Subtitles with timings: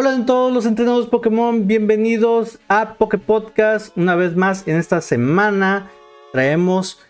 [0.00, 3.98] Hola a todos los entrenados Pokémon, bienvenidos a Poké Podcast.
[3.98, 5.90] Una vez más en esta semana
[6.30, 7.00] traemos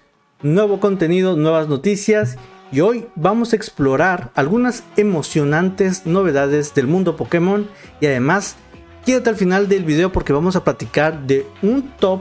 [0.41, 2.39] nuevo contenido, nuevas noticias
[2.73, 7.69] y hoy vamos a explorar algunas emocionantes novedades del mundo Pokémon
[8.01, 8.57] y además
[9.05, 12.21] quédate al final del video porque vamos a platicar de un top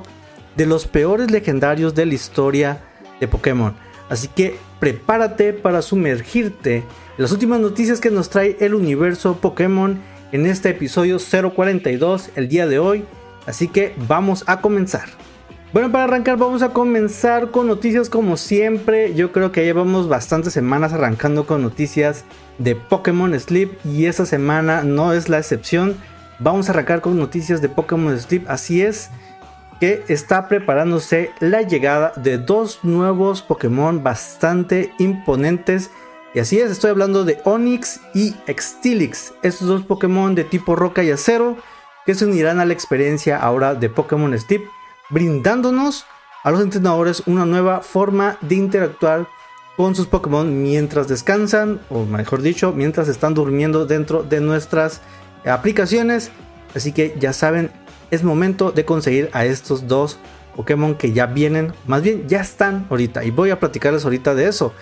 [0.57, 2.81] de los peores legendarios de la historia
[3.21, 3.73] de Pokémon.
[4.09, 6.83] Así que prepárate para sumergirte en
[7.17, 9.97] las últimas noticias que nos trae el universo Pokémon
[10.31, 13.05] en este episodio 042 el día de hoy.
[13.45, 15.09] Así que vamos a comenzar.
[15.73, 19.13] Bueno, para arrancar vamos a comenzar con noticias como siempre.
[19.13, 22.23] Yo creo que llevamos bastantes semanas arrancando con noticias
[22.57, 25.95] de Pokémon Sleep y esta semana no es la excepción.
[26.39, 28.49] Vamos a arrancar con noticias de Pokémon Sleep.
[28.49, 29.09] Así es
[29.79, 35.91] que está preparándose la llegada de dos nuevos Pokémon bastante imponentes.
[36.37, 41.01] Y así es, estoy hablando de Onix y Extilix, estos dos Pokémon de tipo roca
[41.01, 41.57] y acero
[42.05, 44.61] que se unirán a la experiencia ahora de Pokémon Sleep,
[45.09, 46.05] brindándonos
[46.43, 49.27] a los entrenadores una nueva forma de interactuar
[49.77, 55.01] con sus Pokémon mientras descansan, o mejor dicho, mientras están durmiendo dentro de nuestras
[55.43, 56.29] aplicaciones.
[56.75, 57.71] Así que ya saben,
[58.11, 60.19] es momento de conseguir a estos dos
[60.55, 63.23] Pokémon que ya vienen, más bien ya están ahorita.
[63.23, 64.75] Y voy a platicarles ahorita de eso.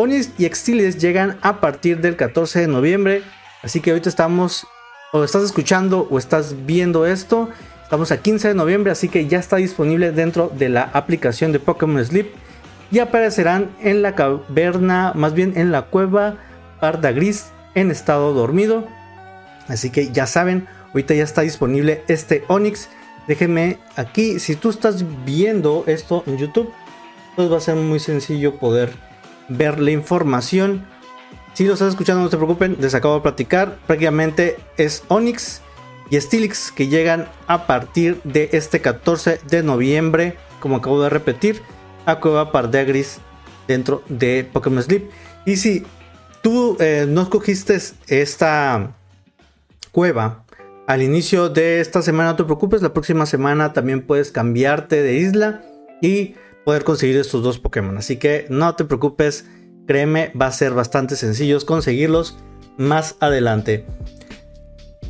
[0.00, 3.22] Onis y Extiles llegan a partir del 14 de noviembre.
[3.64, 4.64] Así que ahorita estamos,
[5.12, 7.48] o estás escuchando o estás viendo esto.
[7.82, 11.58] Estamos a 15 de noviembre, así que ya está disponible dentro de la aplicación de
[11.58, 12.28] Pokémon Sleep.
[12.92, 16.36] Y aparecerán en la caverna, más bien en la cueva
[16.78, 18.86] Parda Gris en estado dormido.
[19.66, 22.88] Así que ya saben, Ahorita ya está disponible este Onix.
[23.26, 26.72] Déjenme aquí, si tú estás viendo esto en YouTube,
[27.36, 29.07] pues va a ser muy sencillo poder
[29.48, 30.86] ver la información.
[31.54, 33.76] Si lo estás escuchando, no se preocupen, les acabo de platicar.
[33.86, 35.60] Prácticamente es Onix
[36.10, 41.62] y Stilix que llegan a partir de este 14 de noviembre, como acabo de repetir,
[42.06, 43.18] a Cueva Pardegris
[43.66, 45.10] dentro de Pokémon Sleep.
[45.44, 45.84] Y si
[46.42, 48.94] tú eh, no escogiste esta
[49.92, 50.44] cueva
[50.86, 55.18] al inicio de esta semana, no te preocupes, la próxima semana también puedes cambiarte de
[55.18, 55.62] isla
[56.00, 57.96] y poder conseguir estos dos Pokémon.
[57.98, 59.46] Así que no te preocupes,
[59.86, 62.38] créeme, va a ser bastante sencillo conseguirlos
[62.76, 63.86] más adelante.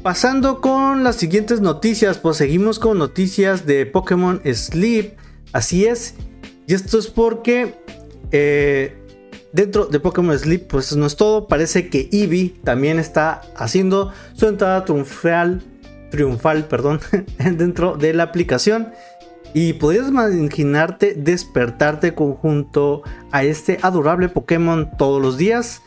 [0.02, 5.16] Pasando con las siguientes noticias, pues seguimos con noticias de Pokémon Sleep.
[5.52, 6.14] Así es,
[6.68, 7.74] y esto es porque
[8.30, 8.94] eh,
[9.52, 11.48] dentro de Pokémon Sleep, pues no es todo.
[11.48, 15.62] Parece que Eevee también está haciendo su entrada triunfal,
[16.10, 17.00] triunfal perdón,
[17.38, 18.92] dentro de la aplicación.
[19.54, 25.82] Y podrías imaginarte despertarte conjunto a este adorable Pokémon todos los días.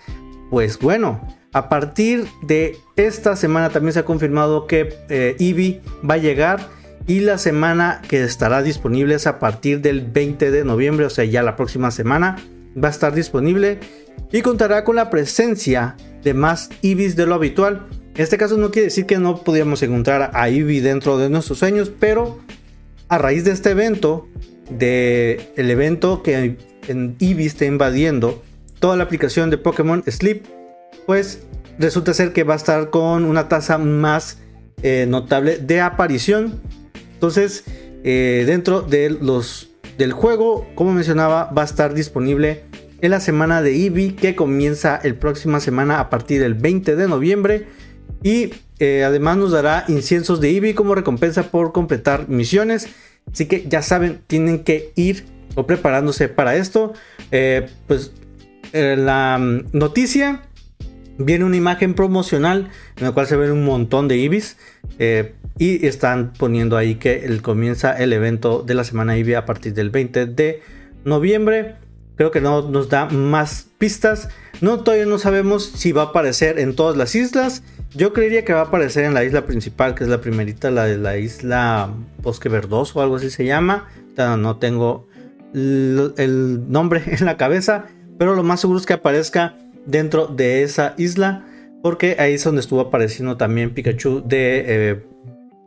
[0.50, 1.22] Pues bueno,
[1.54, 6.68] a partir de esta semana también se ha confirmado que eh, Eevee va a llegar.
[7.08, 11.26] Y la semana que estará disponible es a partir del 20 de noviembre, o sea,
[11.26, 12.38] ya la próxima semana
[12.82, 13.80] va a estar disponible
[14.32, 17.88] y contará con la presencia de más Ibis de lo habitual.
[18.16, 21.60] En este caso no quiere decir que no podíamos encontrar a Eevee dentro de nuestros
[21.60, 22.40] sueños, pero
[23.12, 24.26] a raíz de este evento,
[24.70, 26.56] de el evento que
[26.88, 28.42] en Eevee está invadiendo
[28.80, 30.46] toda la aplicación de Pokémon Sleep,
[31.06, 31.44] pues
[31.78, 34.38] resulta ser que va a estar con una tasa más
[34.82, 36.62] eh, notable de aparición.
[37.14, 37.66] Entonces,
[38.06, 42.64] eh, dentro de los del juego, como mencionaba, va a estar disponible
[43.02, 47.08] en la semana de Eevee que comienza el próxima semana a partir del 20 de
[47.10, 47.68] noviembre
[48.24, 48.52] y
[48.82, 52.88] eh, además nos dará inciensos de Eevee como recompensa por completar misiones.
[53.32, 56.94] Así que ya saben, tienen que ir o preparándose para esto.
[57.32, 58.12] Eh, pues
[58.74, 60.42] eh, la mm, noticia
[61.20, 64.58] viene una imagen promocional en la cual se ven un montón de Eevees.
[65.60, 69.92] Y están poniendo ahí que comienza el evento de la semana IBI a partir del
[69.92, 70.64] 20 de
[71.06, 71.76] noviembre.
[72.16, 74.30] Creo que no nos da más pistas.
[74.60, 77.62] No, todavía no sabemos si va a aparecer en todas las islas.
[77.94, 80.86] Yo creería que va a aparecer en la isla principal, que es la primerita, la
[80.86, 83.90] de la isla Bosque Verdoso o algo así se llama.
[84.18, 85.08] No tengo
[85.54, 87.86] el nombre en la cabeza,
[88.18, 91.46] pero lo más seguro es que aparezca dentro de esa isla,
[91.82, 95.04] porque ahí es donde estuvo apareciendo también Pikachu de eh,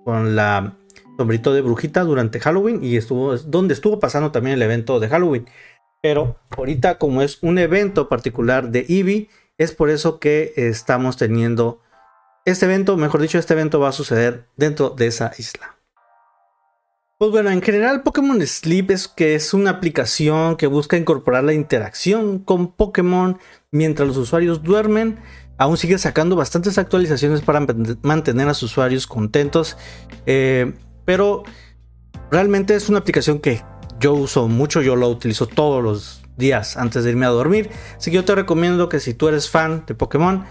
[0.05, 0.77] con la
[1.19, 5.47] sombrito de brujita durante Halloween y estuvo donde estuvo pasando también el evento de Halloween.
[6.01, 9.29] Pero ahorita como es un evento particular de Eevee,
[9.59, 11.81] es por eso que estamos teniendo
[12.45, 15.77] este evento, mejor dicho, este evento va a suceder dentro de esa isla.
[17.19, 21.55] Pues bueno, en general Pokémon Sleep es que es una aplicación que busca incorporar la
[21.55, 23.39] interacción con Pokémon
[23.71, 25.21] mientras los usuarios duermen.
[25.57, 27.65] aún sigue sacando bastantes actualizaciones para
[28.03, 29.77] mantener a sus usuarios contentos.
[30.27, 30.75] Eh,
[31.05, 31.45] pero
[32.31, 33.63] realmente es una aplicación que
[34.01, 37.71] yo uso mucho, yo la utilizo todos los días antes de irme a dormir.
[37.97, 40.45] Así que yo te recomiendo que si tú eres fan de Pokémon,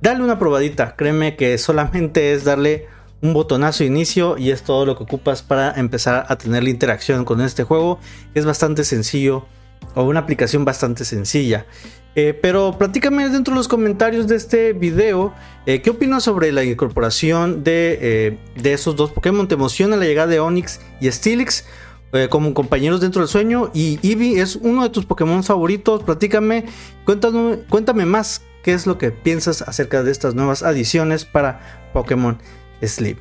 [0.00, 0.96] dale una probadita.
[0.96, 2.86] Créeme que solamente es darle
[3.22, 6.70] un botonazo de inicio y es todo lo que ocupas para empezar a tener la
[6.70, 7.98] interacción con este juego.
[8.34, 9.46] Es bastante sencillo
[9.94, 11.66] o una aplicación bastante sencilla.
[12.16, 15.34] Eh, pero platícame dentro de los comentarios de este video
[15.66, 19.48] eh, qué opinas sobre la incorporación de, eh, de, esos dos Pokémon.
[19.48, 21.64] ¿Te emociona la llegada de Onix y Steelix
[22.30, 23.70] como compañeros dentro del sueño?
[23.74, 26.04] Y Eevee es uno de tus Pokémon favoritos.
[26.04, 26.66] Platícame,
[27.04, 32.38] cuéntame, cuéntame más qué es lo que piensas acerca de estas nuevas adiciones para Pokémon
[32.82, 33.18] Sleep.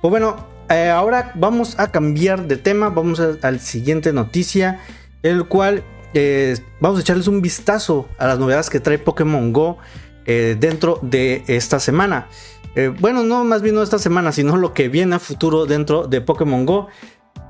[0.00, 2.88] Pues bueno, ahora vamos a cambiar de tema.
[2.88, 4.80] Vamos a la siguiente noticia,
[5.22, 5.84] el cual
[6.14, 9.78] eh, vamos a echarles un vistazo a las novedades que trae Pokémon Go
[10.26, 12.28] eh, dentro de esta semana.
[12.74, 16.20] Eh, bueno, no más bien esta semana, sino lo que viene a futuro dentro de
[16.20, 16.88] Pokémon Go.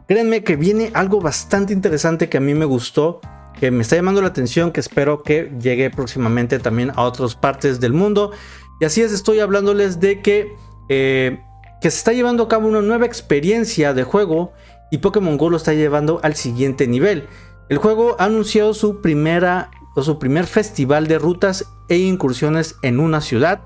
[0.08, 3.20] Créanme que viene algo bastante interesante que a mí me gustó,
[3.58, 7.80] que me está llamando la atención, que espero que llegue próximamente también a otras partes
[7.80, 8.32] del mundo.
[8.80, 10.56] Y así es, estoy hablándoles de que,
[10.88, 14.52] que se está llevando a cabo una nueva experiencia de juego
[14.90, 17.26] y Pokémon Go lo está llevando al siguiente nivel.
[17.68, 23.00] El juego ha anunciado su primera o su primer festival de rutas e incursiones en
[23.00, 23.60] una ciudad,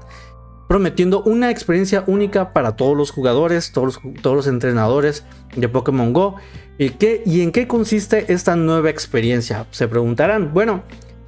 [0.68, 5.24] prometiendo una experiencia única para todos los jugadores, todos los, entrenadores
[5.54, 6.36] de Pokémon Go.
[6.78, 9.66] ¿Y, qué, ¿Y en qué consiste esta nueva experiencia?
[9.70, 10.52] Se preguntarán.
[10.52, 10.82] Bueno,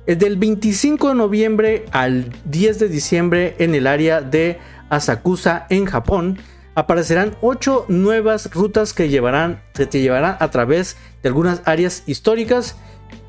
[0.06, 4.58] es del 25 de noviembre al 10 de diciembre en el área de
[4.88, 6.38] Asakusa en Japón
[6.78, 12.76] aparecerán 8 nuevas rutas que, llevarán, que te llevarán a través de algunas áreas históricas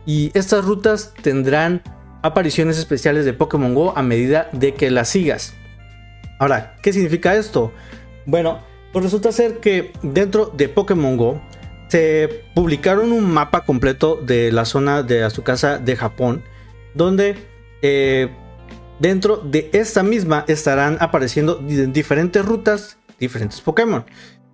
[0.05, 1.81] y estas rutas tendrán
[2.21, 5.55] apariciones especiales de Pokémon Go a medida de que las sigas.
[6.39, 7.71] Ahora, ¿qué significa esto?
[8.25, 8.59] Bueno,
[8.91, 11.41] pues resulta ser que dentro de Pokémon Go
[11.89, 16.43] se publicaron un mapa completo de la zona de Asukasa de Japón,
[16.93, 17.35] donde
[17.81, 18.29] eh,
[18.99, 24.05] dentro de esta misma estarán apareciendo diferentes rutas diferentes Pokémon.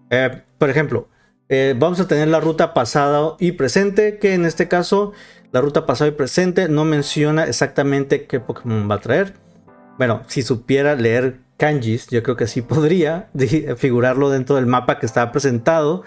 [0.10, 1.08] Eh, por ejemplo,
[1.50, 5.14] eh, vamos a tener la ruta pasada y presente, que en este caso
[5.52, 9.36] la ruta pasada y presente no menciona exactamente qué Pokémon va a traer.
[9.98, 13.30] Bueno, si supiera leer kanjis, yo creo que sí podría
[13.78, 16.04] figurarlo dentro del mapa que está presentado,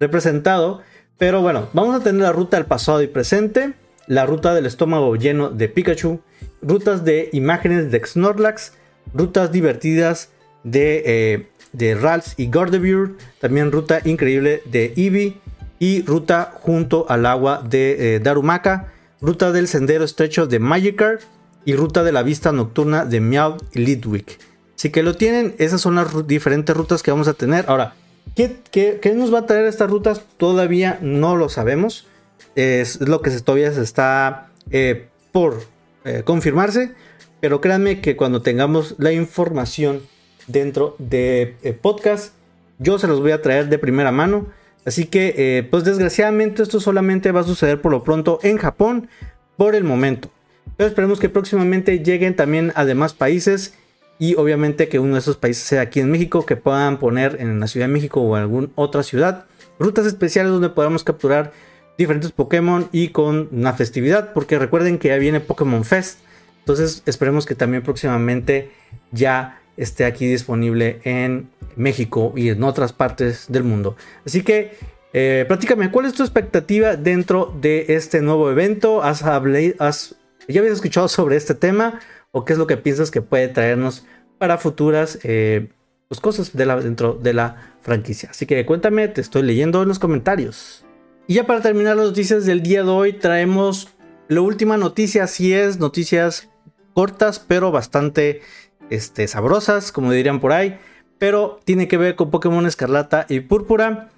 [0.00, 0.80] representado.
[1.18, 3.74] Pero bueno, vamos a tener la ruta del pasado y presente,
[4.06, 6.20] la ruta del estómago lleno de Pikachu,
[6.62, 8.74] rutas de imágenes de Snorlax,
[9.12, 10.30] rutas divertidas
[10.62, 15.38] de eh, de Ralph y Gardevoir, también ruta increíble de Eevee
[15.78, 21.20] y ruta junto al agua de eh, Darumaka, ruta del sendero estrecho de Magikarp
[21.64, 24.38] y ruta de la vista nocturna de Meow y Lidwick.
[24.78, 27.64] Así que lo tienen, esas son las diferentes rutas que vamos a tener.
[27.66, 27.94] Ahora,
[28.36, 30.22] ¿qué, nos va a traer estas rutas?
[30.36, 32.06] Todavía no lo sabemos.
[32.54, 35.64] Es lo que todavía se está eh, por
[36.04, 36.92] eh, confirmarse.
[37.40, 40.00] Pero créanme que cuando tengamos la información
[40.46, 42.32] dentro de eh, podcast.
[42.78, 44.46] Yo se los voy a traer de primera mano.
[44.84, 49.08] Así que, pues desgraciadamente esto solamente va a suceder por lo pronto en Japón
[49.56, 50.30] por el momento.
[50.76, 53.74] Pero esperemos que próximamente lleguen también a demás países
[54.18, 57.60] y obviamente que uno de esos países sea aquí en México, que puedan poner en
[57.60, 59.46] la Ciudad de México o alguna otra ciudad
[59.78, 61.52] rutas especiales donde podamos capturar
[61.96, 66.20] diferentes Pokémon y con una festividad, porque recuerden que ya viene Pokémon Fest.
[66.60, 68.70] Entonces esperemos que también próximamente
[69.10, 73.96] ya esté aquí disponible en México y en otras partes del mundo.
[74.26, 74.76] Así que
[75.12, 79.02] eh, platícame, ¿cuál es tu expectativa dentro de este nuevo evento?
[79.02, 80.14] ¿Has, has,
[80.46, 82.00] ¿Ya habías escuchado sobre este tema?
[82.38, 84.06] ¿O qué es lo que piensas que puede traernos
[84.38, 85.70] para futuras eh,
[86.06, 88.30] pues, cosas de dentro de la franquicia?
[88.30, 90.84] Así que cuéntame, te estoy leyendo en los comentarios.
[91.26, 93.88] Y ya para terminar las noticias del día de hoy, traemos
[94.28, 96.48] la última noticia, así es, noticias
[96.94, 98.42] cortas pero bastante
[98.88, 100.78] este, sabrosas, como dirían por ahí,
[101.18, 104.10] pero tiene que ver con Pokémon Escarlata y Púrpura.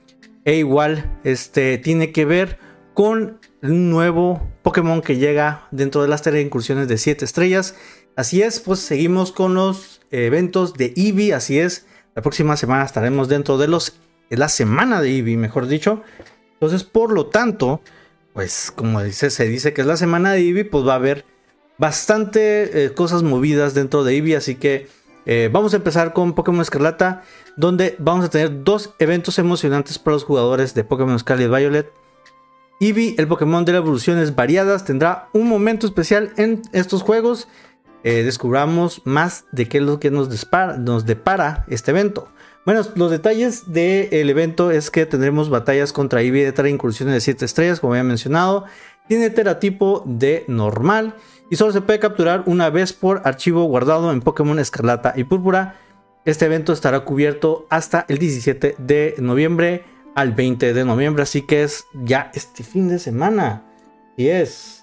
[0.44, 2.58] E igual, este, tiene que ver
[2.92, 7.76] con un nuevo Pokémon que llega dentro de las de incursiones de 7 estrellas.
[8.16, 11.86] Así es, pues seguimos con los eventos de Eevee, así es.
[12.14, 13.94] La próxima semana estaremos dentro de los
[14.30, 16.02] la semana de Eevee, mejor dicho.
[16.54, 17.80] Entonces, por lo tanto,
[18.32, 21.24] pues como dice, se dice que es la semana de Eevee, pues va a haber
[21.78, 24.88] bastante eh, cosas movidas dentro de Eevee, así que
[25.26, 27.22] eh, vamos a empezar con Pokémon Escarlata,
[27.56, 31.92] donde vamos a tener dos eventos emocionantes para los jugadores de Pokémon Scarlet Violet.
[32.80, 37.48] Eevee, el Pokémon de evoluciones variadas, tendrá un momento especial en estos juegos
[38.02, 42.28] eh, descubramos más de qué es lo que nos, depara este evento.
[42.64, 47.20] Bueno, los detalles del evento es que tendremos batallas contra Eevee de 3 incursiones de
[47.20, 48.64] 7 estrellas, como había mencionado.
[49.08, 51.14] Tiene teratipo de normal
[51.50, 55.76] y solo se puede capturar una vez por archivo guardado en Pokémon Escarlata y Púrpura.
[56.24, 61.62] Este evento estará cubierto hasta el 17 de noviembre al 20 de noviembre, así que
[61.62, 63.64] es ya este fin de semana.
[64.16, 64.79] Y es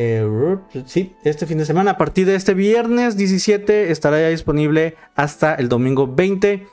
[0.00, 4.94] eh, sí, este fin de semana, a partir de este viernes 17, estará ya disponible
[5.16, 6.68] hasta el domingo 20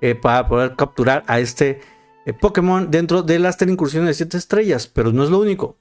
[0.00, 1.80] eh, para poder capturar a este
[2.26, 4.86] eh, Pokémon dentro de las incursiones de 7 estrellas.
[4.86, 5.78] Pero no es lo único,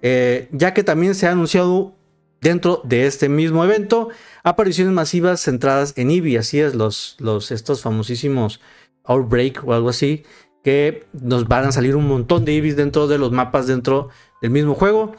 [0.00, 1.96] ya que también se ha anunciado
[2.40, 4.10] dentro de este mismo evento
[4.44, 6.38] apariciones masivas centradas en Eevee.
[6.38, 7.16] Así es, los,
[7.50, 8.60] estos famosísimos
[9.02, 10.22] Outbreak o algo así,
[10.62, 14.52] que nos van a salir un montón de Eevees dentro de los mapas dentro del
[14.52, 15.16] mismo juego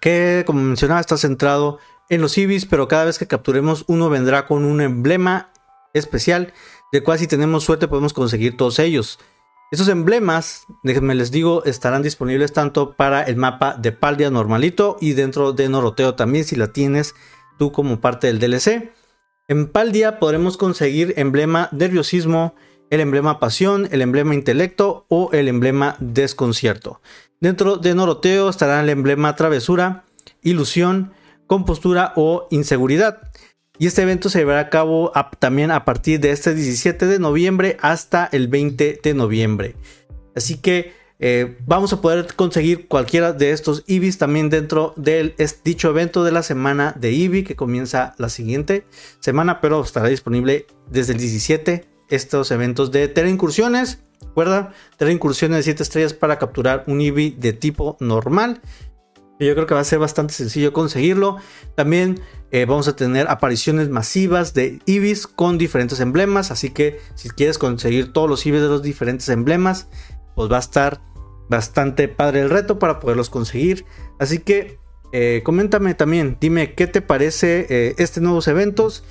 [0.00, 1.78] que como mencionaba está centrado
[2.08, 5.52] en los ibis, pero cada vez que capturemos uno vendrá con un emblema
[5.94, 6.52] especial,
[6.92, 9.18] del cual si tenemos suerte podemos conseguir todos ellos.
[9.70, 15.12] Esos emblemas, déjenme les digo, estarán disponibles tanto para el mapa de Paldia normalito y
[15.12, 17.14] dentro de Noroteo también si la tienes
[17.56, 18.92] tú como parte del DLC.
[19.46, 22.56] En Paldia podremos conseguir emblema nerviosismo,
[22.90, 27.00] el emblema pasión, el emblema intelecto o el emblema desconcierto.
[27.40, 30.04] Dentro de Noroteo estará el emblema travesura,
[30.42, 31.12] ilusión,
[31.46, 33.32] compostura o inseguridad.
[33.78, 37.78] Y este evento se llevará a cabo también a partir de este 17 de noviembre
[37.80, 39.74] hasta el 20 de noviembre.
[40.36, 45.88] Así que eh, vamos a poder conseguir cualquiera de estos IBIs también dentro del dicho
[45.88, 48.84] evento de la semana de IBI que comienza la siguiente
[49.20, 55.62] semana, pero estará disponible desde el 17 estos eventos de Incursiones Recuerda, tener incursiones de
[55.64, 58.60] 7 estrellas para capturar un Eevee de tipo normal.
[59.46, 61.38] Yo creo que va a ser bastante sencillo conseguirlo.
[61.74, 66.50] También eh, vamos a tener apariciones masivas de Eevees con diferentes emblemas.
[66.50, 69.88] Así que si quieres conseguir todos los Eevees de los diferentes emblemas,
[70.34, 71.00] pues va a estar
[71.48, 73.86] bastante padre el reto para poderlos conseguir.
[74.18, 74.78] Así que
[75.12, 79.04] eh, coméntame también, dime qué te parece eh, este nuevos eventos.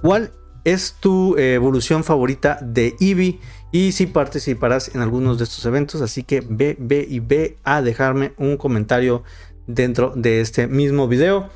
[0.00, 0.30] ¿Cuál
[0.64, 3.40] es tu evolución favorita de Eevee?
[3.74, 6.00] Y si participarás en algunos de estos eventos.
[6.00, 9.24] Así que ve, ve y ve a dejarme un comentario
[9.66, 11.50] dentro de este mismo video.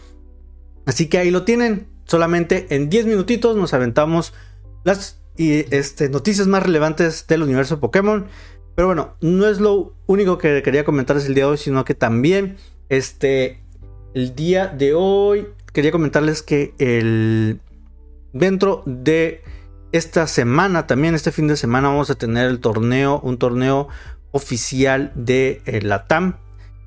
[0.84, 1.86] Así que ahí lo tienen.
[2.06, 4.34] Solamente en 10 minutitos nos aventamos
[4.82, 8.26] las este, noticias más relevantes del universo Pokémon.
[8.74, 11.94] Pero bueno, no es lo único que quería comentarles el día de hoy, sino que
[11.94, 12.56] también
[12.88, 13.60] este,
[14.14, 17.60] el día de hoy quería comentarles que el,
[18.32, 19.40] dentro de
[19.92, 23.88] esta semana, también este fin de semana, vamos a tener el torneo, un torneo
[24.32, 26.36] oficial de eh, la TAM.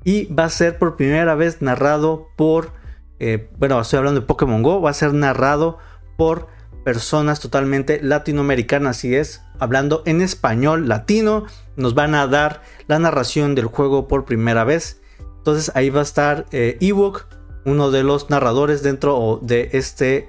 [0.04, 2.72] Y va a ser por primera vez narrado por,
[3.18, 5.78] eh, bueno, estoy hablando de Pokémon Go, va a ser narrado
[6.16, 6.48] por
[6.84, 11.44] personas totalmente latinoamericanas, así es, hablando en español latino,
[11.76, 15.00] nos van a dar la narración del juego por primera vez.
[15.38, 17.26] Entonces ahí va a estar eh, Ewok,
[17.64, 20.28] uno de los narradores dentro de este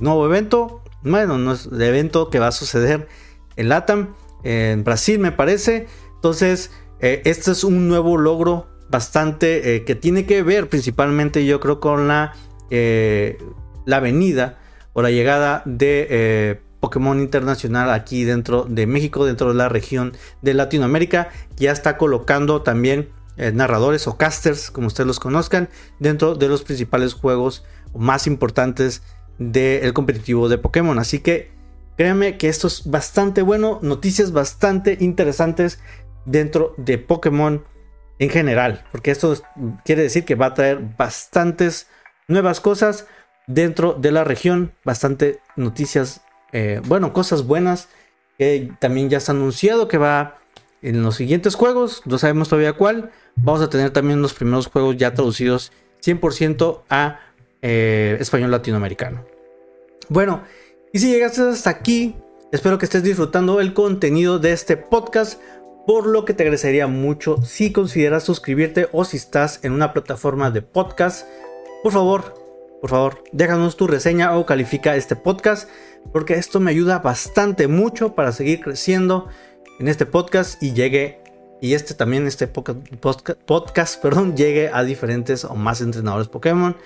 [0.00, 3.08] nuevo evento bueno, no es el evento que va a suceder
[3.56, 5.86] en LATAM, en Brasil me parece.
[6.14, 6.70] Entonces,
[7.00, 11.80] eh, este es un nuevo logro bastante eh, que tiene que ver principalmente yo creo
[11.80, 12.34] con la,
[12.70, 13.38] eh,
[13.84, 14.58] la venida
[14.92, 20.54] o la llegada de Pokémon Internacional aquí dentro de México, dentro de la región de
[20.54, 21.28] Latinoamérica.
[21.56, 27.12] Ya está colocando también narradores o casters, como ustedes los conozcan, dentro de los principales
[27.12, 29.02] juegos más importantes
[29.38, 30.98] del competitivo de Pokémon.
[30.98, 31.50] Así que
[31.96, 35.80] créanme que esto es bastante bueno, noticias bastante interesantes
[36.24, 37.64] dentro de Pokémon
[38.18, 39.34] en general, porque esto
[39.84, 41.88] quiere decir que va a traer bastantes
[42.28, 43.06] nuevas cosas
[43.46, 47.88] dentro de la región, bastante noticias, eh, bueno, cosas buenas
[48.38, 50.38] que también ya se ha anunciado que va
[50.82, 54.96] en los siguientes juegos, no sabemos todavía cuál, vamos a tener también los primeros juegos
[54.96, 57.20] ya traducidos 100% a
[57.68, 59.24] eh, español latinoamericano.
[60.08, 60.44] Bueno,
[60.92, 62.14] y si llegaste hasta aquí,
[62.52, 65.40] espero que estés disfrutando el contenido de este podcast,
[65.84, 70.52] por lo que te agradecería mucho si consideras suscribirte o si estás en una plataforma
[70.52, 71.26] de podcast,
[71.82, 72.34] por favor,
[72.80, 75.68] por favor, déjanos tu reseña o califica este podcast,
[76.12, 79.26] porque esto me ayuda bastante mucho para seguir creciendo
[79.80, 81.18] en este podcast y llegue
[81.60, 82.78] y este también este podcast,
[83.44, 86.76] podcast perdón, llegue a diferentes o más entrenadores Pokémon.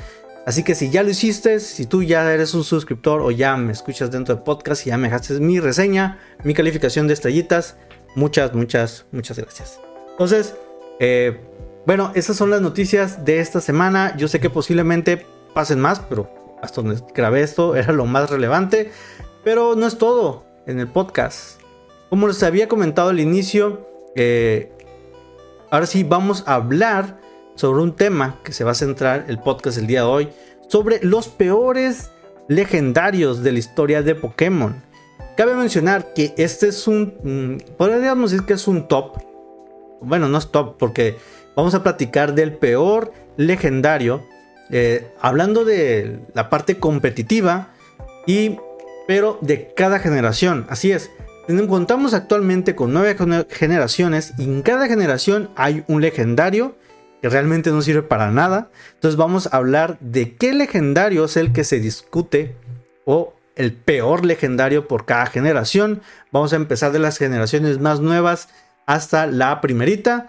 [0.50, 3.70] Así que si ya lo hiciste, si tú ya eres un suscriptor o ya me
[3.70, 7.76] escuchas dentro del podcast y ya me dejaste mi reseña, mi calificación de estrellitas,
[8.16, 9.78] muchas, muchas, muchas gracias.
[10.10, 10.56] Entonces,
[10.98, 11.40] eh,
[11.86, 14.16] bueno, esas son las noticias de esta semana.
[14.16, 16.28] Yo sé que posiblemente pasen más, pero
[16.60, 18.90] hasta donde grabé esto era lo más relevante.
[19.44, 21.60] Pero no es todo en el podcast.
[22.08, 24.72] Como les había comentado al inicio, eh,
[25.70, 27.20] ahora sí vamos a hablar
[27.60, 30.28] sobre un tema que se va a centrar el podcast el día de hoy,
[30.66, 32.10] sobre los peores
[32.48, 34.82] legendarios de la historia de Pokémon.
[35.36, 39.18] Cabe mencionar que este es un, mm, podríamos decir que es un top.
[40.00, 41.16] Bueno, no es top porque
[41.54, 44.22] vamos a platicar del peor legendario,
[44.70, 47.74] eh, hablando de la parte competitiva
[48.26, 48.56] y
[49.06, 50.66] pero de cada generación.
[50.70, 51.10] Así es,
[51.68, 53.18] contamos actualmente con nueve
[53.50, 56.79] generaciones y en cada generación hay un legendario
[57.20, 58.70] que realmente no sirve para nada.
[58.94, 62.56] Entonces vamos a hablar de qué legendario es el que se discute
[63.04, 66.02] o el peor legendario por cada generación.
[66.32, 68.48] Vamos a empezar de las generaciones más nuevas
[68.86, 70.28] hasta la primerita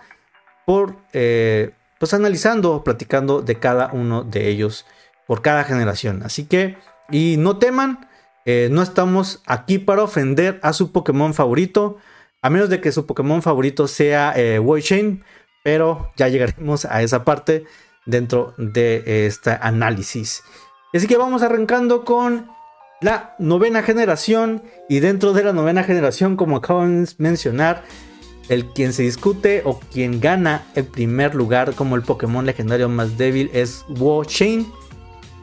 [0.66, 4.86] por eh, pues analizando, platicando de cada uno de ellos
[5.28, 6.24] por cada generación.
[6.24, 6.78] Así que
[7.12, 8.08] y no teman,
[8.46, 11.98] eh, no estamos aquí para ofender a su Pokémon favorito,
[12.42, 14.60] a menos de que su Pokémon favorito sea eh,
[15.64, 17.66] pero ya llegaremos a esa parte
[18.06, 20.44] dentro de este análisis.
[20.94, 22.50] Así que vamos arrancando con
[23.02, 27.84] la novena generación y dentro de la novena generación, como acabo de mencionar,
[28.50, 33.18] el quien se discute o quien gana el primer lugar como el Pokémon legendario más
[33.18, 33.86] débil es
[34.26, 34.72] Chain,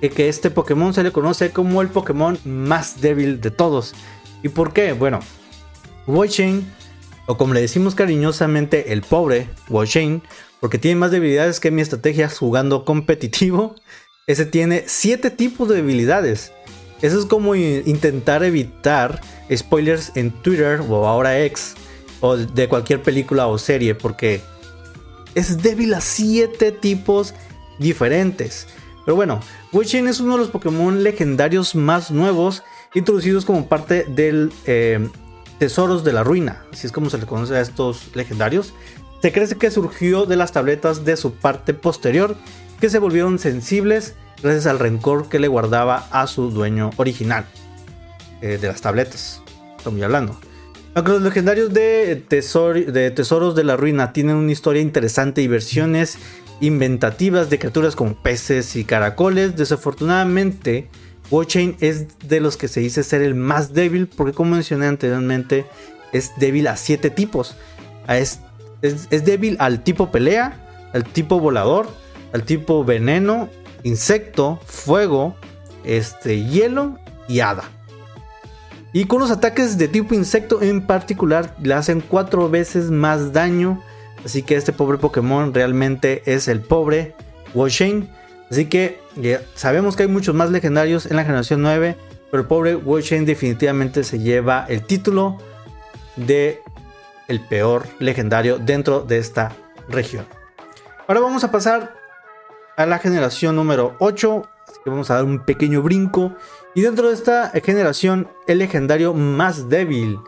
[0.00, 3.94] que este Pokémon se le conoce como el Pokémon más débil de todos.
[4.42, 4.92] ¿Y por qué?
[4.92, 5.20] Bueno,
[6.28, 6.70] Chain
[7.28, 10.22] o como le decimos cariñosamente, el pobre Washane,
[10.60, 13.74] porque tiene más debilidades que mi estrategia jugando competitivo.
[14.26, 16.52] Ese tiene 7 tipos de debilidades.
[17.02, 19.20] Eso es como intentar evitar
[19.54, 21.74] spoilers en Twitter o ahora X
[22.20, 24.40] o de cualquier película o serie, porque
[25.34, 27.34] es débil a 7 tipos
[27.78, 28.68] diferentes.
[29.04, 29.40] Pero bueno,
[29.74, 32.62] Wushin es uno de los Pokémon legendarios más nuevos
[32.94, 35.06] introducidos como parte del eh,
[35.58, 38.74] tesoros de la ruina, así es como se le conoce a estos legendarios.
[39.22, 42.36] Se cree que surgió de las tabletas de su parte posterior,
[42.80, 47.44] que se volvieron sensibles gracias al rencor que le guardaba a su dueño original
[48.40, 49.42] eh, de las tabletas.
[49.76, 50.38] Estamos hablando.
[50.94, 56.18] Aunque los legendarios de, de tesoros de la ruina tienen una historia interesante y versiones
[56.60, 60.88] inventativas de criaturas como peces y caracoles, desafortunadamente
[61.30, 65.66] Watchain es de los que se dice ser el más débil porque como mencioné anteriormente
[66.12, 67.56] es débil a siete tipos.
[68.08, 68.40] Es,
[68.82, 71.88] es, débil al tipo pelea, al tipo volador,
[72.32, 73.48] al tipo veneno,
[73.82, 75.36] insecto, fuego,
[75.84, 77.64] este, hielo y hada.
[78.92, 83.82] Y con los ataques de tipo insecto en particular le hacen cuatro veces más daño.
[84.24, 87.14] Así que este pobre Pokémon realmente es el pobre
[87.54, 88.08] Washain.
[88.50, 89.00] Así que
[89.54, 91.96] sabemos que hay muchos más legendarios en la generación 9,
[92.30, 95.38] pero el pobre Wolchain definitivamente se lleva el título
[96.16, 96.60] de
[97.28, 99.52] el peor legendario dentro de esta
[99.88, 100.26] región.
[101.06, 101.94] Ahora vamos a pasar
[102.76, 106.34] a la generación número 8, así que vamos a dar un pequeño brinco.
[106.74, 110.18] Y dentro de esta generación, el legendario más débil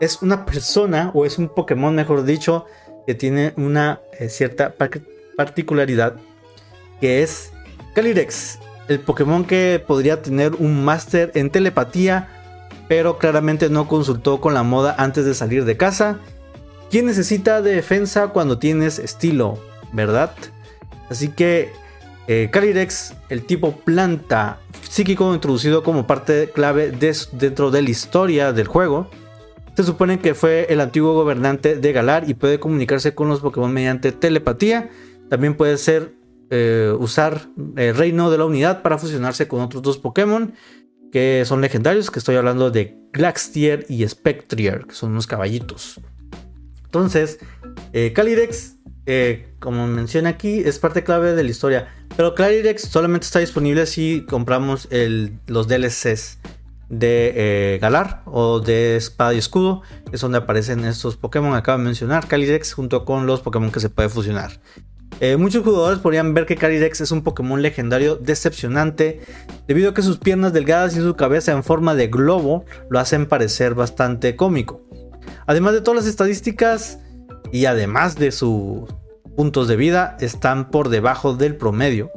[0.00, 2.66] es una persona, o es un Pokémon mejor dicho,
[3.06, 4.74] que tiene una eh, cierta
[5.36, 6.16] particularidad,
[7.00, 7.53] que es
[7.94, 12.28] Calyrex, el Pokémon que podría tener un máster en telepatía,
[12.88, 16.18] pero claramente no consultó con la moda antes de salir de casa.
[16.90, 19.58] ¿Quién necesita de defensa cuando tienes estilo?
[19.92, 20.34] ¿Verdad?
[21.08, 21.72] Así que
[22.26, 26.92] eh, Calyrex, el tipo planta psíquico introducido como parte clave
[27.32, 29.08] dentro de la historia del juego,
[29.76, 33.72] se supone que fue el antiguo gobernante de Galar y puede comunicarse con los Pokémon
[33.72, 34.90] mediante telepatía.
[35.28, 36.14] También puede ser
[36.56, 40.54] eh, usar el reino de la unidad para fusionarse con otros dos Pokémon
[41.10, 46.00] que son legendarios, que estoy hablando de Glaxtier y Spectrier, que son unos caballitos.
[46.84, 47.40] Entonces,
[47.92, 51.88] eh, Calyrex, eh, como menciona aquí, es parte clave de la historia.
[52.16, 54.88] Pero Calyrex solamente está disponible si compramos
[55.46, 56.38] los DLCs
[56.88, 61.78] de eh, Galar o de Espada y Escudo, es donde aparecen estos Pokémon que acabo
[61.78, 64.60] de mencionar, Calyrex, junto con los Pokémon que se puede fusionar.
[65.20, 69.20] Eh, muchos jugadores podrían ver que Calyrex es un Pokémon legendario decepcionante,
[69.66, 73.26] debido a que sus piernas delgadas y su cabeza en forma de globo lo hacen
[73.26, 74.82] parecer bastante cómico.
[75.46, 76.98] Además de todas las estadísticas
[77.52, 78.88] y además de sus
[79.36, 82.10] puntos de vida, están por debajo del promedio,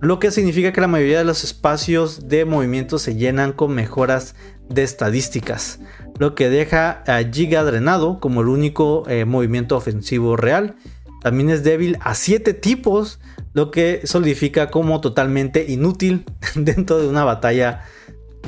[0.00, 4.34] lo que significa que la mayoría de los espacios de movimiento se llenan con mejoras
[4.68, 5.80] de estadísticas,
[6.18, 10.76] lo que deja a Giga drenado como el único eh, movimiento ofensivo real
[11.20, 13.20] también es débil a 7 tipos,
[13.52, 17.84] lo que solidifica como totalmente inútil dentro de una batalla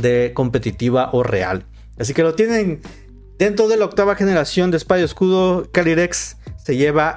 [0.00, 1.66] de competitiva o real.
[1.98, 2.80] Así que lo tienen
[3.38, 7.16] dentro de la octava generación de Espada Escudo, Calyrex se lleva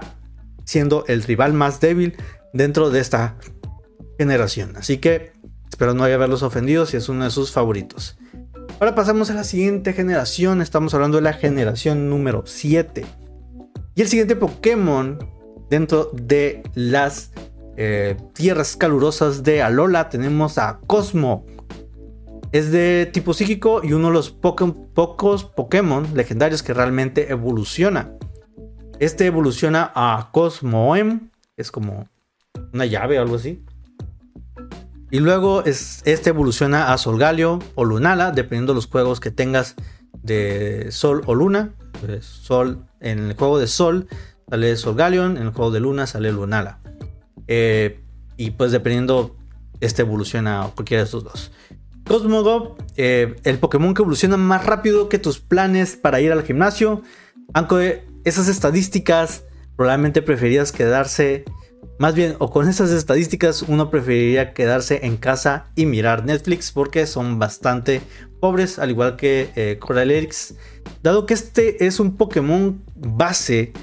[0.65, 2.15] siendo el rival más débil
[2.53, 3.35] dentro de esta
[4.17, 4.75] generación.
[4.77, 5.33] Así que
[5.69, 8.17] espero no haya verlos ofendidos si es uno de sus favoritos.
[8.79, 10.61] Ahora pasamos a la siguiente generación.
[10.61, 13.05] Estamos hablando de la generación número 7.
[13.95, 15.19] Y el siguiente Pokémon
[15.73, 17.31] dentro de las
[17.77, 21.47] eh, tierras calurosas de Alola tenemos a Cosmo.
[22.51, 28.11] Es de tipo psíquico y uno de los pocos Pokémon legendarios que realmente evoluciona.
[28.99, 32.07] Este evoluciona a Cosmoem, es como
[32.71, 33.65] una llave o algo así.
[35.09, 39.73] Y luego es, este evoluciona a Solgalio o Lunala, dependiendo de los juegos que tengas
[40.21, 41.73] de Sol o Luna.
[41.99, 44.07] Pues, sol, en el juego de Sol
[44.49, 46.79] sale Solgalion, en el juego de Luna sale Lunala.
[47.47, 48.01] Eh,
[48.37, 49.35] y pues dependiendo,
[49.81, 51.51] este evoluciona a cualquiera de estos dos.
[52.05, 57.01] Cosmogob, eh, el Pokémon que evoluciona más rápido que tus planes para ir al gimnasio.
[57.53, 59.43] Aunque esas estadísticas
[59.75, 61.45] probablemente preferirías quedarse
[61.99, 67.05] más bien, o con esas estadísticas, uno preferiría quedarse en casa y mirar Netflix porque
[67.05, 68.01] son bastante
[68.39, 69.79] pobres, al igual que eh,
[71.01, 73.73] Dado que este es un Pokémon base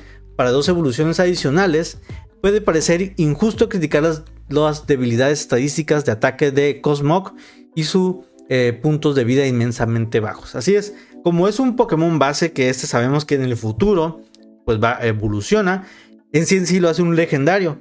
[0.40, 1.98] para dos evoluciones adicionales,
[2.40, 4.02] puede parecer injusto criticar
[4.48, 7.34] las, debilidades estadísticas de ataque de Cosmog
[7.74, 10.54] y sus eh, puntos de vida inmensamente bajos.
[10.54, 14.22] Así es, como es un Pokémon base que este sabemos que en el futuro
[14.64, 15.86] pues evoluciona,
[16.32, 17.76] en sí en sí lo hace un legendario.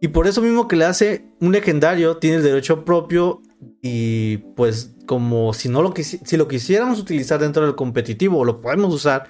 [0.00, 3.42] Y por eso mismo que le hace un legendario, tiene el derecho propio
[3.82, 8.94] y pues como si no lo, si lo quisiéramos utilizar dentro del competitivo, lo podemos
[8.94, 9.28] usar,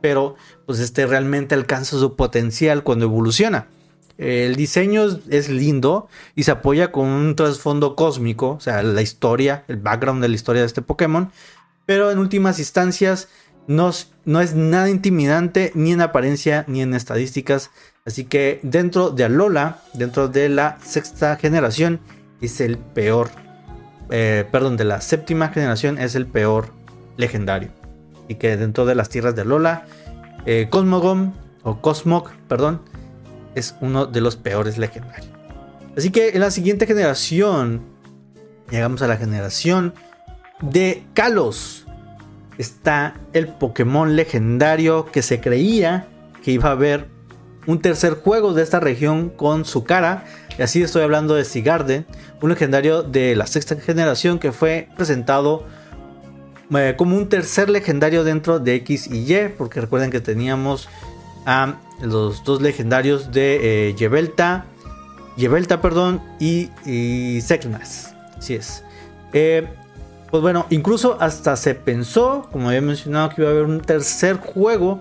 [0.00, 3.68] pero pues este realmente alcanza su potencial cuando evoluciona.
[4.18, 9.64] El diseño es, lindo y se apoya con un trasfondo cósmico, o sea, la historia,
[9.68, 11.30] el background de la historia de este Pokémon,
[11.84, 13.28] pero en últimas instancias
[13.66, 17.70] no, es nada intimidante ni en apariencia ni en estadísticas
[18.06, 21.98] Así que dentro de Alola, dentro de la sexta generación,
[22.40, 23.30] es el peor.
[24.10, 26.68] Eh, perdón, de la séptima generación es el peor
[27.16, 27.70] legendario.
[28.28, 29.84] Y que dentro de las tierras de Alola,
[30.46, 32.80] eh, Cosmogom o Cosmog, perdón,
[33.54, 35.30] es uno de los peores legendarios.
[35.96, 37.82] Así que en la siguiente generación,
[38.70, 39.94] llegamos a la generación
[40.60, 41.86] de Kalos.
[42.58, 46.06] Está el Pokémon legendario que se creía
[46.42, 47.08] que iba a haber
[47.66, 50.24] un tercer juego de esta región con su cara.
[50.58, 52.04] Y así estoy hablando de Sigarde,
[52.40, 55.66] un legendario de la sexta generación que fue presentado
[56.74, 60.88] eh, como un tercer legendario dentro de X y Y, porque recuerden que teníamos
[61.44, 64.66] a los dos legendarios de eh, Yvelta,
[65.80, 68.84] perdón, y, y Así es.
[69.32, 69.68] Eh,
[70.30, 74.36] pues bueno, incluso hasta se pensó, como había mencionado, que iba a haber un tercer
[74.36, 75.00] juego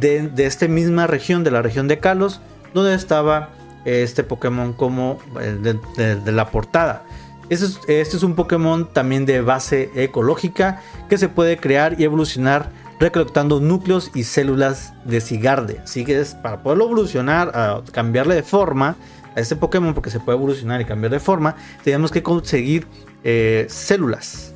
[0.00, 2.40] de, esta misma región, de la región de Kalos,
[2.72, 3.50] donde estaba
[3.84, 7.04] este Pokémon como eh, de, la portada.
[7.50, 13.60] Este es, un Pokémon también de base ecológica que se puede crear y evolucionar recolectando
[13.60, 15.80] núcleos y células de cigarde.
[15.84, 18.96] Así que es para poderlo evolucionar, cambiarle de forma
[19.36, 22.86] a este Pokémon, porque se puede evolucionar y cambiar de forma, tenemos que conseguir
[23.24, 24.54] eh, células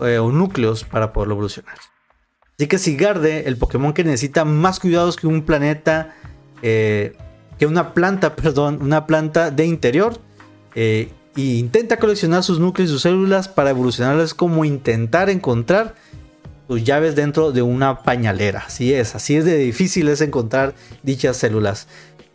[0.00, 1.76] eh, o núcleos para poderlo evolucionar.
[2.56, 6.14] Así que Sigarde, el Pokémon que necesita más cuidados que un planeta,
[6.62, 7.16] eh,
[7.58, 10.18] que una planta, perdón, una planta de interior.
[11.36, 15.94] E intenta coleccionar sus núcleos y sus células para evolucionarlas como intentar encontrar
[16.68, 18.64] sus llaves dentro de una pañalera.
[18.66, 21.88] Así es, así es de difícil es encontrar dichas células.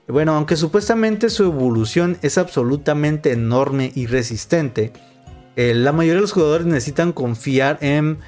[0.07, 4.93] Bueno, aunque supuestamente su evolución es absolutamente enorme y resistente,
[5.57, 8.19] eh, la mayoría de los jugadores necesitan confiar en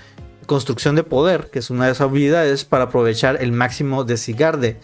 [0.46, 4.80] construcción de poder, que es una de sus habilidades para aprovechar el máximo de Sigarde,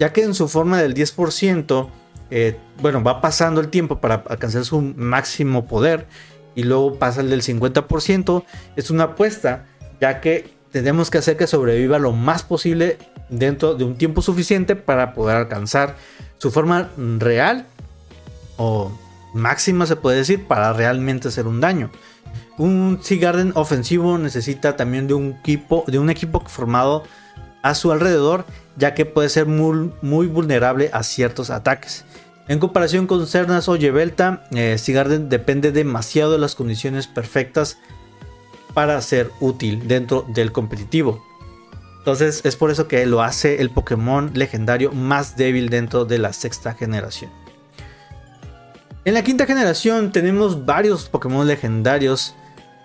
[0.00, 1.90] ya que en su forma del 10%,
[2.34, 6.06] eh, bueno, va pasando el tiempo para alcanzar su máximo poder
[6.54, 9.66] y luego pasa el del 50%, es una apuesta,
[10.00, 12.96] ya que tenemos que hacer que sobreviva lo más posible
[13.28, 15.96] dentro de un tiempo suficiente para poder alcanzar
[16.38, 17.66] su forma real
[18.56, 18.90] o
[19.34, 21.90] máxima se puede decir para realmente hacer un daño.
[22.56, 27.02] Un Sea Garden ofensivo necesita también de un equipo, de un equipo formado
[27.62, 32.04] a su alrededor, ya que puede ser muy, vulnerable a ciertos ataques.
[32.48, 37.78] En comparación con Cernas o Yvelta, eh, Garden depende demasiado de las condiciones perfectas
[38.74, 41.22] para ser útil dentro del competitivo.
[41.98, 46.32] Entonces es por eso que lo hace el Pokémon legendario más débil dentro de la
[46.32, 47.30] sexta generación.
[49.04, 52.34] En la quinta generación tenemos varios Pokémon legendarios,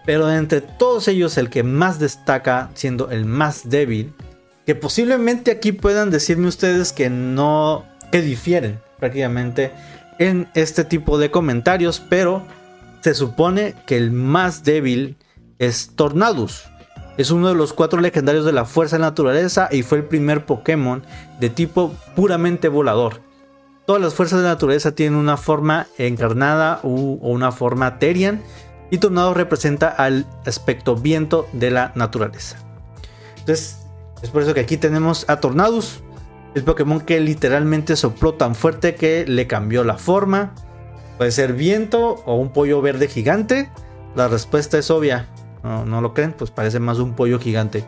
[0.06, 4.14] pero entre todos ellos el que más destaca siendo el más débil,
[4.68, 9.72] que posiblemente aquí puedan decirme ustedes que no, que difieren prácticamente
[10.20, 12.44] en este tipo de comentarios, pero
[13.00, 15.16] se supone que el más débil
[15.58, 16.66] es Tornadus.
[17.16, 20.46] Es uno de los cuatro legendarios de la fuerza de naturaleza y fue el primer
[20.46, 21.02] Pokémon
[21.40, 23.22] de tipo puramente volador.
[23.86, 28.44] Todas las fuerzas de naturaleza tienen una forma encarnada o una forma Terian
[28.92, 32.58] y Tornado representa al aspecto viento de la naturaleza.
[33.40, 33.87] Entonces,
[34.22, 36.02] es por eso que aquí tenemos a Tornadus,
[36.56, 40.56] el Pokémon que literalmente sopló tan fuerte que le cambió la forma.
[41.18, 43.70] Puede ser viento o un pollo verde gigante.
[44.16, 45.30] La respuesta es obvia.
[45.64, 47.84] No, lo creen, pues parece más un pollo gigante.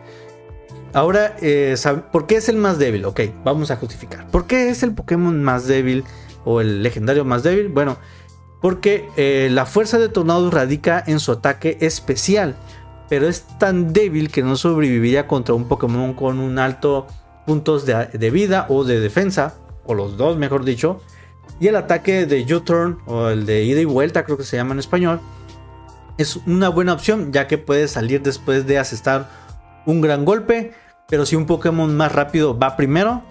[0.94, 1.76] Ahora, eh,
[2.12, 3.06] ¿por qué es el más débil?
[3.06, 4.28] Ok, vamos a justificar.
[4.28, 6.04] ¿Por qué es el Pokémon más débil
[6.46, 7.70] o el legendario más débil?
[7.70, 7.98] Bueno,
[8.62, 12.56] porque eh, la fuerza de Tornado radica en su ataque especial,
[13.10, 17.08] pero es tan débil que no sobreviviría contra un Pokémon con un alto
[17.46, 21.02] puntos de, vida o de defensa, o los dos mejor dicho.
[21.60, 24.74] Y el ataque de U-Turn o el de ida y vuelta, creo que se llama
[24.74, 25.20] en español,
[26.20, 29.30] es una buena opción ya que puede salir después de asestar
[29.86, 30.74] un gran golpe,
[31.08, 33.24] pero si un Pokémon más rápido va primero,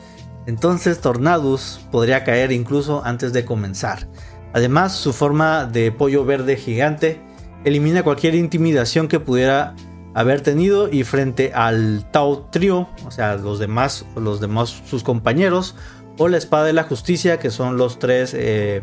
[0.46, 4.08] entonces Tornadus podría caer incluso antes de comenzar.
[4.52, 7.20] Además, su forma de pollo verde gigante
[7.64, 9.74] elimina cualquier intimidación que pudiera
[10.14, 15.76] haber tenido y frente al Tao Trio, o sea, los demás, los demás sus compañeros,
[16.16, 18.82] o la espada de la justicia, que son los tres eh,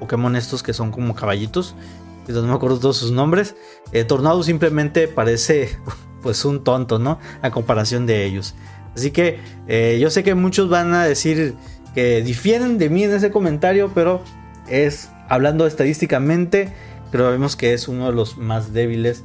[0.00, 1.76] Pokémon estos que son como caballitos,
[2.28, 3.54] no me acuerdo todos sus nombres.
[3.92, 5.78] Eh, Tornado simplemente parece
[6.22, 7.18] pues un tonto, ¿no?
[7.42, 8.54] A comparación de ellos.
[8.94, 11.54] Así que eh, yo sé que muchos van a decir
[11.94, 14.22] que difieren de mí en ese comentario, pero
[14.68, 16.72] es hablando estadísticamente,
[17.16, 19.24] creo vemos que es uno de los más débiles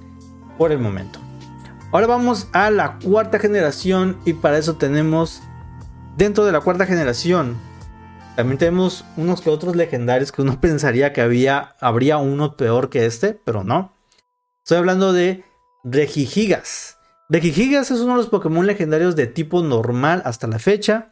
[0.58, 1.20] por el momento.
[1.92, 5.42] Ahora vamos a la cuarta generación y para eso tenemos
[6.18, 7.58] dentro de la cuarta generación
[8.36, 13.06] también tenemos unos que otros legendarios que uno pensaría que había, habría uno peor que
[13.06, 13.94] este, pero no.
[14.64, 15.44] Estoy hablando de
[15.84, 16.98] Regigigas.
[17.30, 21.12] Regigigas es uno de los Pokémon legendarios de tipo normal hasta la fecha.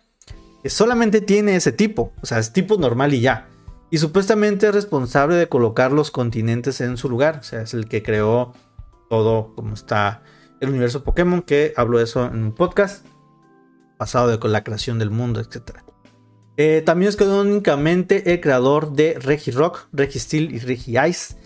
[0.64, 3.49] Que solamente tiene ese tipo, o sea, es tipo normal y ya.
[3.92, 7.40] Y supuestamente es responsable de colocar los continentes en su lugar.
[7.40, 8.54] O sea, es el que creó
[9.10, 10.22] todo como está
[10.60, 13.06] el universo Pokémon, que hablo de eso en un podcast
[13.98, 15.84] pasado de con la creación del mundo, etcétera.
[16.58, 21.38] Eh, también es canónicamente el creador de Regirock, Registeel y Regiice.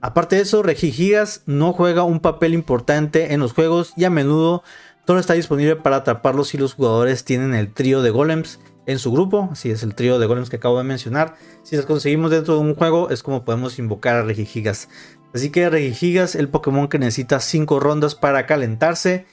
[0.00, 4.62] Aparte de eso, Regigigas no juega un papel importante en los juegos y a menudo
[5.06, 9.12] solo está disponible para atraparlos si los jugadores tienen el trío de golems en su
[9.12, 9.48] grupo.
[9.52, 11.36] Así es el trío de golems que acabo de mencionar.
[11.62, 14.88] Si los conseguimos dentro de un juego es como podemos invocar a Regigigas.
[15.32, 19.26] Así que Regigigas, el Pokémon que necesita 5 rondas para calentarse.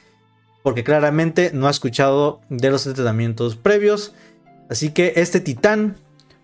[0.64, 4.14] Porque claramente no ha escuchado de los entrenamientos previos.
[4.70, 5.96] Así que este titán,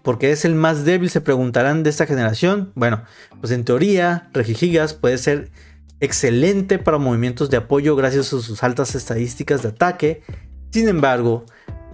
[0.02, 2.72] porque es el más débil, se preguntarán de esta generación.
[2.76, 3.04] Bueno,
[3.42, 5.52] pues en teoría, Regigigas puede ser
[6.00, 10.24] excelente para movimientos de apoyo gracias a sus altas estadísticas de ataque.
[10.72, 11.46] Sin embargo,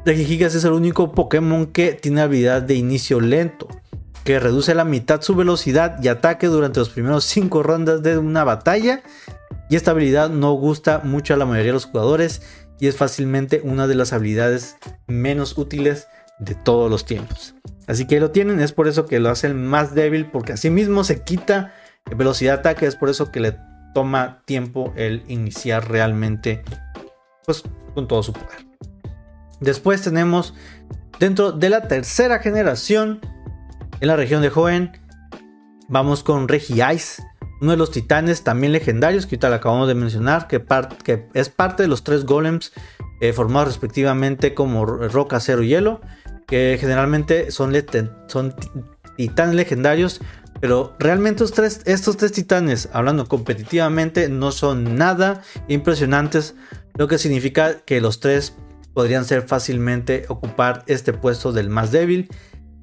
[0.05, 3.67] Regigigas es el único Pokémon que tiene habilidad de inicio lento,
[4.23, 8.17] que reduce a la mitad su velocidad y ataque durante los primeros 5 rondas de
[8.17, 9.03] una batalla.
[9.69, 12.41] Y esta habilidad no gusta mucho a la mayoría de los jugadores
[12.79, 16.07] y es fácilmente una de las habilidades menos útiles
[16.39, 17.55] de todos los tiempos.
[17.85, 21.03] Así que lo tienen, es por eso que lo hacen más débil, porque así mismo
[21.03, 21.73] se quita
[22.15, 23.57] velocidad de ataque, es por eso que le
[23.93, 26.63] toma tiempo el iniciar realmente
[27.45, 28.68] pues, con todo su poder.
[29.59, 30.53] Después tenemos
[31.19, 33.19] dentro de la tercera generación
[33.99, 34.91] en la región de Joen,
[35.87, 37.23] vamos con Ice
[37.61, 40.63] uno de los titanes también legendarios que ahorita acabamos de mencionar, que,
[41.03, 42.71] que es parte de los tres golems
[43.19, 45.99] eh, formados respectivamente como roca, acero y hielo
[46.49, 47.73] que generalmente son,
[48.27, 48.55] son
[49.15, 50.19] titanes legendarios,
[50.59, 56.55] pero realmente estos tres, estos tres titanes, hablando competitivamente, no son nada impresionantes,
[56.95, 58.55] lo que significa que los tres
[58.99, 62.27] podrían ser fácilmente ocupar este puesto del más débil.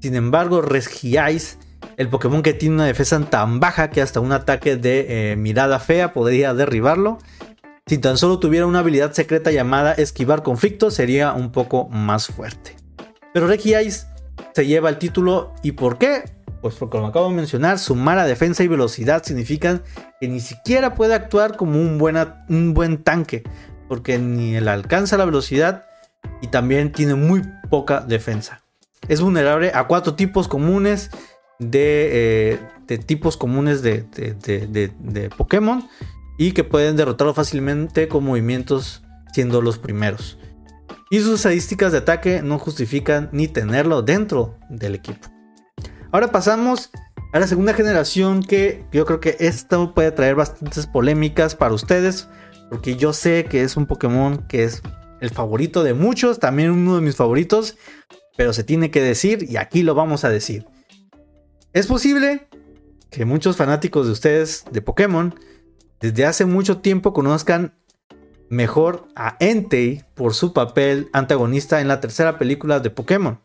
[0.00, 1.58] Sin embargo, Regiais,
[1.98, 5.78] el Pokémon que tiene una defensa tan baja que hasta un ataque de eh, mirada
[5.78, 7.18] fea podría derribarlo.
[7.86, 12.76] Si tan solo tuviera una habilidad secreta llamada esquivar conflictos, sería un poco más fuerte.
[13.34, 14.06] Pero Ice
[14.54, 15.52] se lleva el título.
[15.62, 16.24] ¿Y por qué?
[16.62, 19.82] Pues porque como acabo de mencionar, su mala defensa y velocidad significan
[20.18, 22.00] que ni siquiera puede actuar como un,
[22.48, 23.42] un buen tanque.
[23.86, 25.84] porque ni él alcanza la velocidad
[26.42, 28.62] y también tiene muy poca defensa.
[29.08, 31.10] Es vulnerable a cuatro tipos comunes
[31.58, 32.58] de,
[32.88, 35.88] eh, tipos comunes de, de, Pokémon
[36.38, 40.38] y que pueden derrotarlo fácilmente con movimientos siendo los primeros.
[41.10, 45.28] Y sus estadísticas de ataque no justifican ni tenerlo dentro del equipo.
[46.10, 46.90] Ahora pasamos
[47.32, 52.28] a la segunda generación que yo creo que esto puede traer bastantes polémicas para ustedes
[52.70, 54.82] porque yo sé que es un Pokémon que es
[55.20, 57.76] el favorito de muchos, también uno de mis favoritos,
[58.36, 60.66] pero se tiene que decir y aquí lo vamos a decir.
[61.72, 62.48] Es posible
[63.10, 65.34] que muchos fanáticos de ustedes de Pokémon
[66.00, 67.74] desde hace mucho tiempo conozcan
[68.48, 73.40] mejor a Entei por su papel antagonista en la tercera película de Pokémon.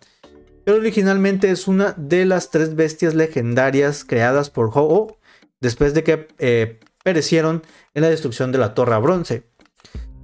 [0.63, 5.17] Pero originalmente es una de las tres bestias legendarias creadas por Ho-Oh
[5.59, 9.43] después de que eh, perecieron en la destrucción de la Torre Bronce.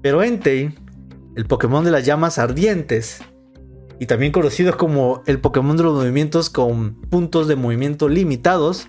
[0.02, 0.76] Pero Entei,
[1.38, 3.22] el Pokémon de las llamas ardientes,
[4.00, 8.88] y también conocido como el Pokémon de los movimientos con puntos de movimiento limitados,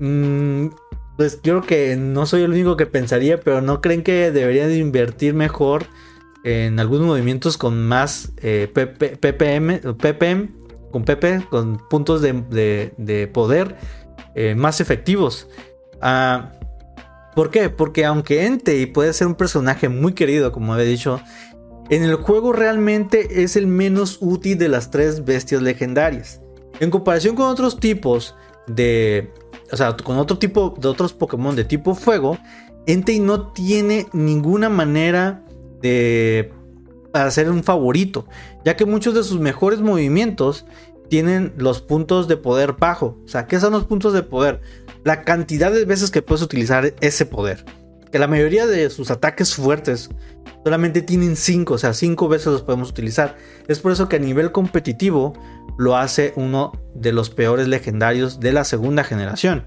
[0.00, 0.68] mm,
[1.16, 4.72] pues yo creo que no soy el único que pensaría, pero no creen que deberían
[4.72, 5.86] invertir mejor
[6.44, 10.48] en algunos movimientos con más eh, ppm, ppm,
[10.90, 13.76] con pp, con puntos de, poder
[14.36, 15.48] eh, más efectivos.
[16.00, 16.52] Ah,
[17.34, 17.70] ¿Por qué?
[17.70, 21.20] Porque aunque Entei puede ser un personaje muy querido, como he dicho,
[21.88, 26.40] en el juego realmente es el menos útil de las tres bestias legendarias.
[26.80, 28.34] En comparación con otros tipos
[28.66, 29.32] de.
[29.70, 32.38] O sea, con otro tipo de otros Pokémon de tipo fuego,
[32.86, 35.44] Entei no tiene ninguna manera
[35.80, 36.52] de
[37.12, 38.26] hacer un favorito,
[38.64, 40.66] ya que muchos de sus mejores movimientos
[41.12, 43.18] tienen los puntos de poder bajo.
[43.22, 44.62] O sea, ¿qué son los puntos de poder?
[45.04, 47.64] la cantidad de veces que puedes utilizar ese poder.
[48.10, 50.10] Que la mayoría de sus ataques fuertes
[50.64, 53.36] solamente tienen 5, o sea, 5 veces los podemos utilizar.
[53.68, 55.32] Es por eso que a nivel competitivo
[55.78, 59.66] lo hace uno de los peores legendarios de la segunda generación.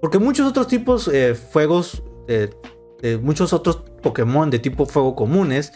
[0.00, 2.02] Porque muchos otros tipos de fuegos,
[3.20, 5.72] muchos otros Pokémon de tipo fuego comunes,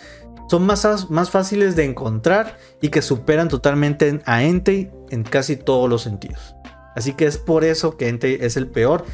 [0.49, 5.89] son más, más fáciles de encontrar y que superan totalmente a Entei en casi todos
[5.89, 6.55] los sentidos.
[6.97, 9.05] Así que es por eso que Entei es el peor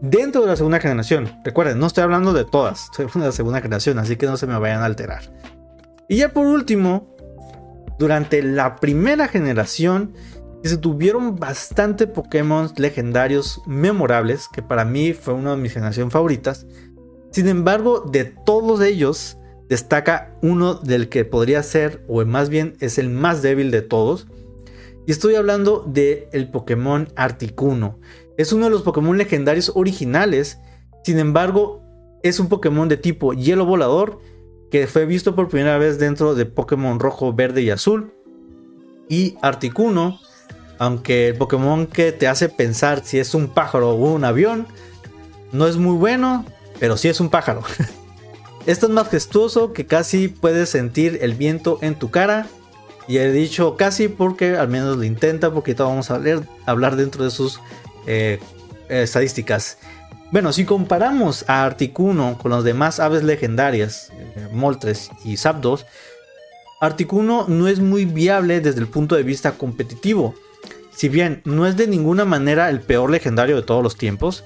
[0.00, 1.40] dentro de la segunda generación.
[1.44, 4.36] Recuerden, no estoy hablando de todas, estoy hablando de la segunda generación, así que no
[4.36, 5.22] se me vayan a alterar.
[6.08, 7.14] Y ya por último,
[7.98, 10.14] durante la primera generación
[10.64, 16.66] se tuvieron bastante Pokémon legendarios memorables, que para mí fue una de mis generaciones favoritas.
[17.30, 19.38] Sin embargo, de todos ellos,
[19.70, 24.26] destaca uno del que podría ser, o más bien es el más débil de todos,
[25.06, 27.98] y estoy hablando del el Pokémon Articuno.
[28.36, 30.58] Es uno de los Pokémon legendarios originales.
[31.04, 31.82] Sin embargo,
[32.22, 34.18] es un Pokémon de tipo hielo volador
[34.70, 38.12] que fue visto por primera vez dentro de Pokémon rojo, verde y azul.
[39.08, 40.20] Y Articuno,
[40.78, 44.66] aunque el Pokémon que te hace pensar si es un pájaro o un avión,
[45.52, 46.44] no es muy bueno,
[46.78, 47.62] pero sí es un pájaro.
[48.66, 52.46] Es majestuoso que casi puedes sentir el viento en tu cara
[53.08, 56.20] y he dicho casi porque al menos lo intenta, porque vamos a
[56.66, 57.58] hablar dentro de sus
[58.06, 58.38] eh,
[58.88, 59.78] estadísticas.
[60.30, 65.86] Bueno, si comparamos a Articuno con las demás aves legendarias, eh, Moltres y Zapdos,
[66.80, 70.34] Articuno no es muy viable desde el punto de vista competitivo.
[70.94, 74.44] Si bien no es de ninguna manera el peor legendario de todos los tiempos,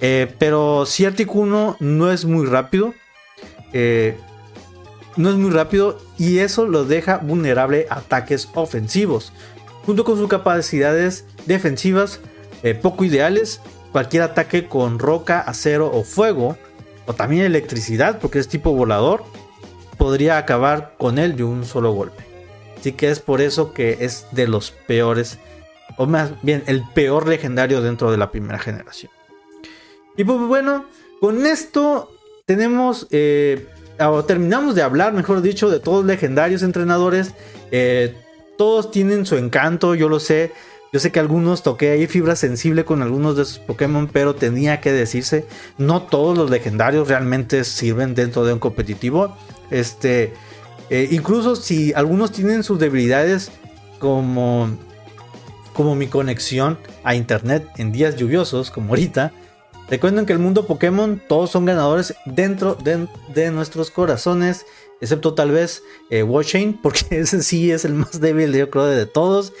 [0.00, 2.94] eh, pero si Articuno no es muy rápido,
[5.16, 9.32] no es muy rápido y eso lo deja vulnerable a ataques ofensivos.
[9.84, 12.20] Junto con sus capacidades defensivas
[12.62, 16.56] eh, poco ideales, cualquier ataque con roca, acero o fuego,
[17.06, 19.24] o también electricidad, porque es tipo volador,
[19.98, 22.24] podría acabar con él de un solo golpe.
[22.78, 25.38] Así que es por eso que es de los peores,
[25.96, 29.10] o más bien el peor legendario dentro de la primera generación.
[30.16, 30.86] Y pues bueno,
[31.20, 32.12] con esto
[32.46, 33.66] tenemos eh,
[34.26, 37.34] terminamos de hablar, mejor dicho, de todos los legendarios entrenadores.
[37.70, 38.14] Eh,
[38.58, 40.52] todos tienen su encanto, yo lo sé.
[40.92, 44.80] Yo sé que algunos toqué ahí fibra sensible con algunos de sus Pokémon, pero tenía
[44.80, 45.46] que decirse,
[45.78, 49.34] no todos los legendarios realmente sirven dentro de un competitivo.
[49.70, 50.34] Este,
[50.90, 53.50] eh, incluso si algunos tienen sus debilidades
[54.00, 54.68] como,
[55.72, 59.32] como mi conexión a internet en días lluviosos, como ahorita,
[59.92, 64.64] Recuerden que el mundo Pokémon todos son ganadores dentro de, nuestros corazones,
[65.02, 66.24] excepto tal vez eh,
[66.82, 69.52] porque ese sí es el más débil yo creo de todos.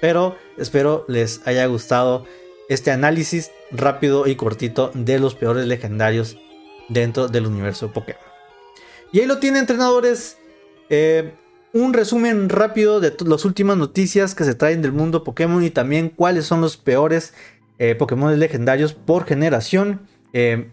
[0.00, 2.24] Pero espero les haya gustado
[2.68, 6.38] este análisis rápido y cortito de los peores legendarios
[6.88, 8.22] dentro del universo Pokémon.
[9.10, 10.36] Y ahí lo tiene, entrenadores.
[10.88, 11.34] Eh,
[11.72, 16.10] un resumen rápido de las últimas noticias que se traen del mundo Pokémon y también
[16.10, 17.34] cuáles son los peores
[17.80, 20.02] eh, Pokémon legendarios por generación.
[20.32, 20.70] Eh,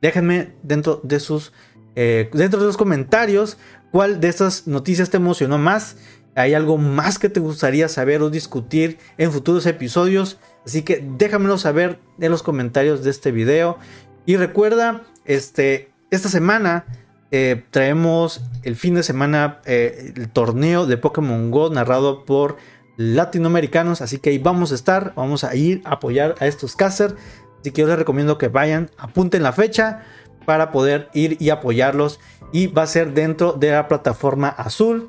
[0.00, 1.52] déjenme dentro de sus
[1.96, 3.58] dentro de los comentarios
[3.90, 5.96] cuál de estas noticias te emocionó más.
[6.36, 10.38] ¿Hay algo más que te gustaría saber o discutir en futuros episodios?
[10.64, 13.78] Así que déjamelo saber en los comentarios de este video.
[14.26, 16.86] Y recuerda, este, esta semana
[17.32, 22.56] eh, traemos el fin de semana eh, el torneo de Pokémon Go narrado por
[23.00, 24.02] latinoamericanos.
[24.02, 27.14] Así que ahí vamos a estar, vamos a ir a apoyar a estos casters.
[27.60, 30.02] Así que yo les recomiendo que vayan, apunten la fecha
[30.44, 32.20] para poder ir y apoyarlos.
[32.52, 35.08] Y va a ser dentro de la plataforma azul.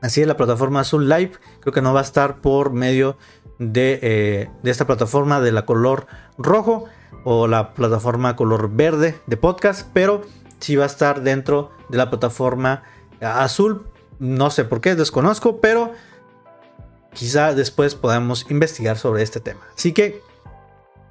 [0.00, 1.32] Así es, la plataforma azul live.
[1.60, 3.18] Creo que no va a estar por medio
[3.58, 6.06] de, eh, de esta plataforma de la color
[6.38, 6.86] rojo
[7.24, 9.88] o la plataforma color verde de podcast.
[9.92, 10.22] Pero
[10.58, 12.82] si va a estar dentro de la plataforma
[13.20, 13.86] azul.
[14.18, 15.92] No sé por qué, desconozco, pero
[17.14, 19.60] quizá después podamos investigar sobre este tema.
[19.76, 20.20] Así que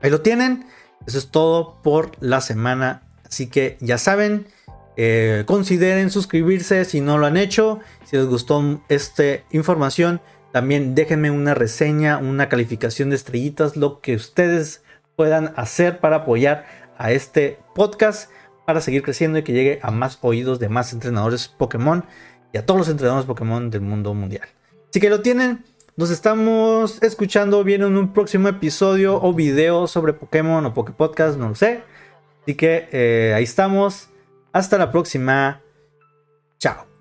[0.01, 0.67] ahí lo tienen.
[1.07, 3.03] Eso es todo por la semana.
[3.25, 4.45] Así que ya saben,
[4.95, 7.79] eh, consideren suscribirse si no lo han hecho.
[8.05, 14.15] Si les gustó esta información, también déjenme una reseña, una calificación de estrellitas, lo que
[14.15, 14.83] ustedes
[15.15, 16.65] puedan hacer para apoyar
[16.97, 18.29] a este podcast
[18.65, 22.05] para seguir creciendo y que llegue a más oídos de más entrenadores Pokémon
[22.53, 24.47] y a todos los entrenadores Pokémon del mundo mundial.
[24.89, 25.65] Así que lo tienen.
[25.95, 27.63] Nos estamos escuchando.
[27.63, 31.83] Viene en un próximo episodio o video sobre Pokémon o Poképodcast, no lo sé.
[32.41, 34.09] Así que eh, ahí estamos.
[34.51, 35.61] Hasta la próxima.
[36.57, 36.92] Chao.